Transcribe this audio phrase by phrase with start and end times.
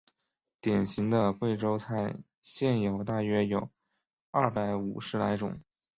[0.59, 3.69] 典型的贵州菜现有大约有
[4.31, 5.61] 二百五十来种。